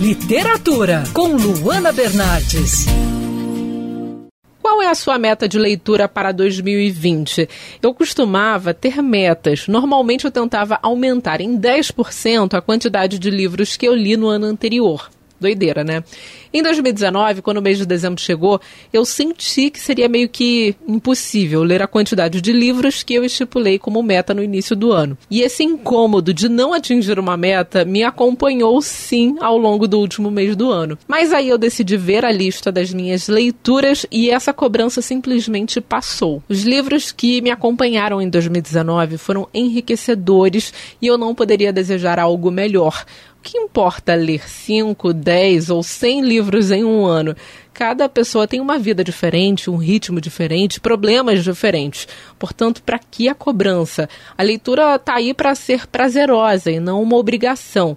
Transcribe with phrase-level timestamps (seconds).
[0.00, 2.86] Literatura com Luana Bernardes.
[4.62, 7.46] Qual é a sua meta de leitura para 2020?
[7.82, 9.68] Eu costumava ter metas.
[9.68, 14.46] Normalmente eu tentava aumentar em 10% a quantidade de livros que eu li no ano
[14.46, 15.10] anterior.
[15.40, 16.04] Doideira, né?
[16.52, 18.60] Em 2019, quando o mês de dezembro chegou,
[18.92, 23.78] eu senti que seria meio que impossível ler a quantidade de livros que eu estipulei
[23.78, 25.16] como meta no início do ano.
[25.30, 30.30] E esse incômodo de não atingir uma meta me acompanhou sim ao longo do último
[30.30, 30.98] mês do ano.
[31.06, 36.42] Mas aí eu decidi ver a lista das minhas leituras e essa cobrança simplesmente passou.
[36.48, 42.50] Os livros que me acompanharam em 2019 foram enriquecedores e eu não poderia desejar algo
[42.50, 43.04] melhor.
[43.42, 47.34] Que importa ler 5, 10 ou 100 livros em um ano?
[47.72, 52.06] Cada pessoa tem uma vida diferente, um ritmo diferente, problemas diferentes.
[52.38, 54.08] Portanto, para que a cobrança?
[54.36, 57.96] A leitura está aí para ser prazerosa e não uma obrigação.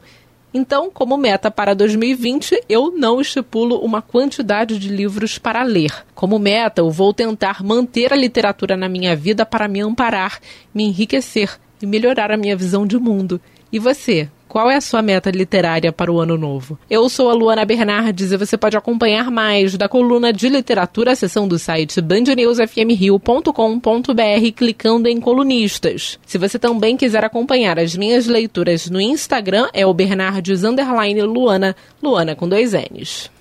[0.53, 5.91] Então, como meta para 2020, eu não estipulo uma quantidade de livros para ler.
[6.13, 10.39] Como meta, eu vou tentar manter a literatura na minha vida para me amparar,
[10.73, 13.41] me enriquecer e melhorar a minha visão de mundo.
[13.71, 14.29] E você?
[14.53, 16.77] Qual é a sua meta literária para o ano novo?
[16.87, 21.47] Eu sou a Luana Bernardes e você pode acompanhar mais da coluna de literatura, seção
[21.47, 26.19] do site bandnewsfmrio.com.br clicando em colunistas.
[26.23, 32.35] Se você também quiser acompanhar as minhas leituras no Instagram, é o Bernardes Luana, Luana
[32.35, 33.33] com dois N's.